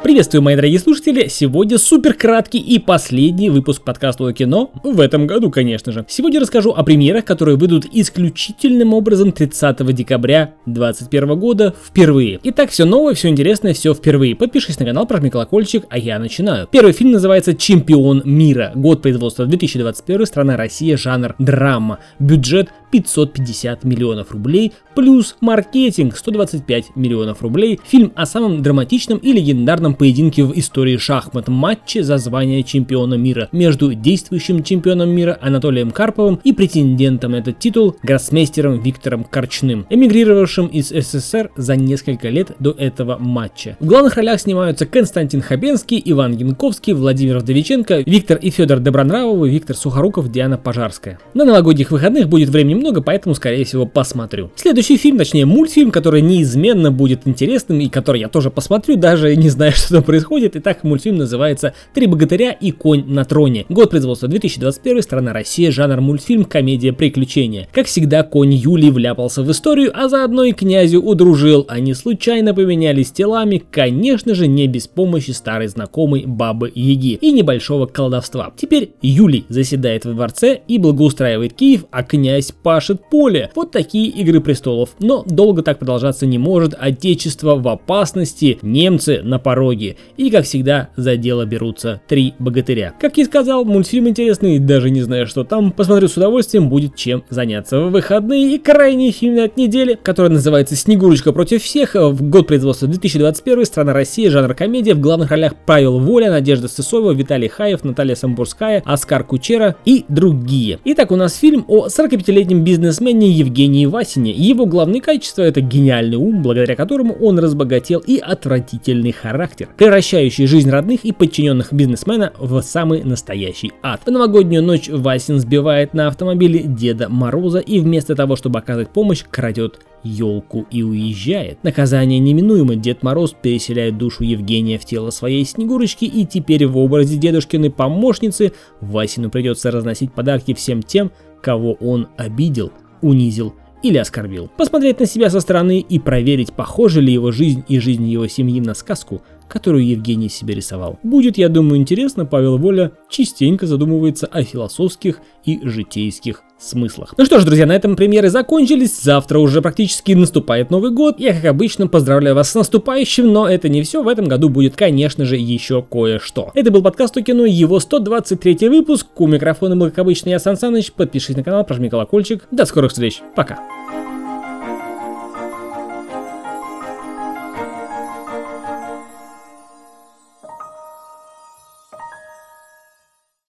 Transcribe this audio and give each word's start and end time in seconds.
Приветствую, 0.00 0.42
мои 0.42 0.54
дорогие 0.54 0.78
слушатели! 0.78 1.26
Сегодня 1.26 1.76
супер 1.76 2.14
краткий 2.14 2.60
и 2.60 2.78
последний 2.78 3.50
выпуск 3.50 3.82
подкаста 3.82 4.24
о 4.24 4.32
кино, 4.32 4.70
в 4.84 5.00
этом 5.00 5.26
году, 5.26 5.50
конечно 5.50 5.90
же. 5.90 6.06
Сегодня 6.08 6.38
расскажу 6.38 6.70
о 6.70 6.84
премьерах, 6.84 7.24
которые 7.24 7.56
выйдут 7.56 7.84
исключительным 7.90 8.94
образом 8.94 9.32
30 9.32 9.84
декабря 9.92 10.54
2021 10.66 11.38
года 11.40 11.74
впервые. 11.84 12.38
Итак, 12.44 12.70
все 12.70 12.84
новое, 12.84 13.14
все 13.14 13.28
интересное, 13.28 13.74
все 13.74 13.92
впервые. 13.92 14.36
Подпишись 14.36 14.78
на 14.78 14.86
канал, 14.86 15.04
прожми 15.04 15.30
колокольчик, 15.30 15.84
а 15.90 15.98
я 15.98 16.20
начинаю. 16.20 16.68
Первый 16.70 16.92
фильм 16.92 17.10
называется 17.10 17.54
«Чемпион 17.54 18.22
мира». 18.24 18.70
Год 18.76 19.02
производства 19.02 19.46
2021, 19.46 20.26
страна 20.26 20.56
Россия, 20.56 20.96
жанр 20.96 21.34
драма. 21.40 21.98
Бюджет 22.20 22.68
550 22.90 23.84
миллионов 23.84 24.32
рублей, 24.32 24.72
плюс 24.94 25.36
маркетинг 25.40 26.16
125 26.16 26.96
миллионов 26.96 27.42
рублей. 27.42 27.78
Фильм 27.84 28.12
о 28.14 28.26
самом 28.26 28.62
драматичном 28.62 29.18
и 29.18 29.32
легендарном 29.32 29.94
поединке 29.94 30.44
в 30.44 30.58
истории 30.58 30.96
шахмат 30.96 31.48
матче 31.48 32.02
за 32.02 32.18
звание 32.18 32.62
чемпиона 32.62 33.14
мира 33.14 33.48
между 33.52 33.94
действующим 33.94 34.62
чемпионом 34.62 35.10
мира 35.10 35.38
Анатолием 35.40 35.90
Карповым 35.90 36.40
и 36.44 36.52
претендентом 36.52 37.32
на 37.32 37.36
этот 37.36 37.58
титул 37.58 37.96
гроссмейстером 38.02 38.80
Виктором 38.80 39.24
Корчным, 39.24 39.86
эмигрировавшим 39.90 40.66
из 40.66 40.88
СССР 40.88 41.50
за 41.56 41.76
несколько 41.76 42.28
лет 42.28 42.52
до 42.58 42.70
этого 42.70 43.18
матча. 43.18 43.76
В 43.80 43.86
главных 43.86 44.16
ролях 44.16 44.40
снимаются 44.40 44.86
Константин 44.86 45.42
Хабенский, 45.42 46.00
Иван 46.04 46.32
Янковский, 46.36 46.92
Владимир 46.92 47.38
Вдовиченко, 47.38 48.02
Виктор 48.06 48.38
и 48.38 48.50
Федор 48.50 48.78
Добронравовы, 48.78 49.50
Виктор 49.50 49.76
Сухоруков, 49.76 50.30
Диана 50.30 50.58
Пожарская. 50.58 51.18
На 51.34 51.44
новогодних 51.44 51.90
выходных 51.90 52.28
будет 52.28 52.48
времени 52.48 52.77
много, 52.78 53.02
поэтому, 53.02 53.34
скорее 53.34 53.64
всего, 53.64 53.86
посмотрю. 53.86 54.50
Следующий 54.56 54.96
фильм, 54.96 55.18
точнее 55.18 55.46
мультфильм, 55.46 55.90
который 55.90 56.22
неизменно 56.22 56.90
будет 56.90 57.26
интересным 57.26 57.80
и 57.80 57.88
который 57.88 58.20
я 58.20 58.28
тоже 58.28 58.50
посмотрю, 58.50 58.96
даже 58.96 59.34
не 59.36 59.48
знаю, 59.48 59.72
что 59.72 59.94
там 59.94 60.02
происходит. 60.02 60.56
Итак, 60.56 60.84
мультфильм 60.84 61.16
называется 61.16 61.74
«Три 61.94 62.06
богатыря 62.06 62.52
и 62.52 62.70
конь 62.70 63.04
на 63.06 63.24
троне». 63.24 63.66
Год 63.68 63.90
производства 63.90 64.28
2021, 64.28 65.02
страна 65.02 65.32
Россия, 65.32 65.70
жанр 65.70 66.00
мультфильм, 66.00 66.44
комедия, 66.44 66.92
приключения. 66.92 67.68
Как 67.72 67.86
всегда, 67.86 68.22
конь 68.22 68.54
Юлий 68.54 68.90
вляпался 68.90 69.42
в 69.42 69.50
историю, 69.50 69.92
а 69.94 70.08
заодно 70.08 70.44
и 70.44 70.52
князю 70.52 71.00
удружил. 71.00 71.66
Они 71.68 71.94
случайно 71.94 72.54
поменялись 72.54 73.10
телами, 73.10 73.62
конечно 73.70 74.34
же, 74.34 74.46
не 74.46 74.66
без 74.66 74.86
помощи 74.86 75.30
старой 75.32 75.68
знакомой 75.68 76.24
бабы 76.26 76.70
Яги 76.74 77.18
и 77.20 77.32
небольшого 77.32 77.86
колдовства. 77.86 78.52
Теперь 78.56 78.92
Юлий 79.02 79.44
заседает 79.48 80.04
во 80.04 80.12
дворце 80.12 80.60
и 80.68 80.78
благоустраивает 80.78 81.54
Киев, 81.54 81.84
а 81.90 82.02
князь 82.02 82.52
пашет 82.68 83.00
поле. 83.08 83.50
Вот 83.54 83.70
такие 83.70 84.08
игры 84.08 84.42
престолов. 84.42 84.90
Но 84.98 85.24
долго 85.26 85.62
так 85.62 85.78
продолжаться 85.78 86.26
не 86.26 86.36
может. 86.36 86.74
Отечество 86.78 87.54
в 87.54 87.66
опасности, 87.66 88.58
немцы 88.60 89.22
на 89.22 89.38
пороге. 89.38 89.96
И 90.18 90.28
как 90.28 90.44
всегда 90.44 90.90
за 90.94 91.16
дело 91.16 91.46
берутся 91.46 92.02
три 92.06 92.34
богатыря. 92.38 92.92
Как 93.00 93.16
и 93.16 93.24
сказал, 93.24 93.64
мультфильм 93.64 94.08
интересный, 94.08 94.58
даже 94.58 94.90
не 94.90 95.00
знаю 95.00 95.26
что 95.26 95.44
там. 95.44 95.72
Посмотрю 95.72 96.08
с 96.08 96.18
удовольствием, 96.18 96.68
будет 96.68 96.94
чем 96.94 97.24
заняться 97.30 97.80
в 97.80 97.90
выходные. 97.90 98.56
И 98.56 98.58
крайний 98.58 99.12
фильм 99.12 99.38
этой 99.38 99.60
неделе, 99.62 99.96
который 99.96 100.30
называется 100.30 100.76
«Снегурочка 100.76 101.32
против 101.32 101.62
всех». 101.62 101.94
В 101.94 102.22
год 102.28 102.48
производства 102.48 102.86
2021, 102.86 103.64
страна 103.64 103.94
Россия, 103.94 104.30
жанр 104.30 104.52
комедия. 104.52 104.92
В 104.92 105.00
главных 105.00 105.30
ролях 105.30 105.54
Павел 105.64 105.98
Воля, 106.00 106.30
Надежда 106.30 106.68
Сысоева, 106.68 107.12
Виталий 107.12 107.48
Хаев, 107.48 107.82
Наталья 107.82 108.14
Самбурская, 108.14 108.82
Оскар 108.84 109.24
Кучера 109.24 109.76
и 109.86 110.04
другие. 110.10 110.80
Итак, 110.84 111.12
у 111.12 111.16
нас 111.16 111.34
фильм 111.34 111.64
о 111.66 111.86
45-летнем 111.86 112.57
бизнесмене 112.58 113.30
Евгении 113.30 113.86
Васине. 113.86 114.32
Его 114.32 114.66
главные 114.66 115.00
качества 115.00 115.42
это 115.42 115.60
гениальный 115.60 116.16
ум, 116.16 116.42
благодаря 116.42 116.76
которому 116.76 117.14
он 117.14 117.38
разбогател 117.38 118.00
и 118.00 118.18
отвратительный 118.18 119.12
характер, 119.12 119.68
превращающий 119.76 120.46
жизнь 120.46 120.70
родных 120.70 121.04
и 121.04 121.12
подчиненных 121.12 121.72
бизнесмена 121.72 122.32
в 122.38 122.60
самый 122.62 123.02
настоящий 123.02 123.72
ад. 123.82 124.02
В 124.04 124.10
новогоднюю 124.10 124.62
ночь 124.62 124.88
Васин 124.88 125.38
сбивает 125.38 125.94
на 125.94 126.08
автомобиле 126.08 126.62
Деда 126.62 127.08
Мороза 127.08 127.58
и 127.58 127.80
вместо 127.80 128.14
того, 128.14 128.36
чтобы 128.36 128.58
оказать 128.58 128.90
помощь, 128.90 129.24
крадет 129.28 129.80
елку 130.02 130.66
и 130.70 130.82
уезжает. 130.82 131.62
Наказание 131.64 132.18
неминуемо, 132.18 132.76
Дед 132.76 133.02
Мороз 133.02 133.34
переселяет 133.40 133.98
душу 133.98 134.24
Евгения 134.24 134.78
в 134.78 134.84
тело 134.84 135.10
своей 135.10 135.44
Снегурочки 135.44 136.04
и 136.04 136.24
теперь 136.24 136.66
в 136.66 136.78
образе 136.78 137.16
дедушкиной 137.16 137.70
помощницы 137.70 138.52
Васину 138.80 139.30
придется 139.30 139.70
разносить 139.70 140.12
подарки 140.12 140.54
всем 140.54 140.82
тем, 140.82 141.10
кого 141.40 141.74
он 141.74 142.08
обидел, 142.16 142.72
унизил 143.02 143.54
или 143.82 143.98
оскорбил. 143.98 144.50
Посмотреть 144.56 145.00
на 145.00 145.06
себя 145.06 145.30
со 145.30 145.40
стороны 145.40 145.80
и 145.80 145.98
проверить, 145.98 146.52
похожа 146.52 147.00
ли 147.00 147.12
его 147.12 147.30
жизнь 147.30 147.64
и 147.68 147.78
жизнь 147.78 148.06
его 148.06 148.26
семьи 148.26 148.60
на 148.60 148.74
сказку, 148.74 149.22
которую 149.48 149.86
Евгений 149.86 150.28
себе 150.28 150.54
рисовал. 150.54 150.98
Будет, 151.02 151.38
я 151.38 151.48
думаю, 151.48 151.80
интересно, 151.80 152.26
Павел 152.26 152.58
Воля 152.58 152.92
частенько 153.08 153.66
задумывается 153.66 154.26
о 154.26 154.42
философских 154.42 155.20
и 155.44 155.60
житейских 155.62 156.42
смыслах. 156.58 157.14
Ну 157.16 157.24
что 157.24 157.40
ж, 157.40 157.44
друзья, 157.44 157.66
на 157.66 157.72
этом 157.72 157.96
премьеры 157.96 158.30
закончились. 158.30 159.00
Завтра 159.00 159.38
уже 159.38 159.62
практически 159.62 160.12
наступает 160.12 160.70
Новый 160.70 160.90
год. 160.90 161.18
Я, 161.18 161.34
как 161.34 161.44
обычно, 161.46 161.86
поздравляю 161.86 162.34
вас 162.34 162.50
с 162.50 162.54
наступающим, 162.54 163.32
но 163.32 163.48
это 163.48 163.68
не 163.68 163.82
все. 163.82 164.02
В 164.02 164.08
этом 164.08 164.26
году 164.26 164.48
будет, 164.48 164.76
конечно 164.76 165.24
же, 165.24 165.36
еще 165.36 165.82
кое-что. 165.82 166.50
Это 166.54 166.70
был 166.70 166.82
подкаст 166.82 167.16
о 167.16 167.22
кино, 167.22 167.44
его 167.44 167.80
123 167.80 168.68
выпуск. 168.68 169.06
У 169.16 169.26
микрофона 169.26 169.76
был, 169.76 169.86
как 169.86 170.00
обычно, 170.00 170.30
я 170.30 170.38
Сан 170.38 170.56
Саныч. 170.56 170.92
Подпишись 170.92 171.36
на 171.36 171.44
канал, 171.44 171.64
прожми 171.64 171.88
колокольчик. 171.88 172.46
До 172.50 172.66
скорых 172.66 172.90
встреч. 172.90 173.20
Пока. 173.34 173.58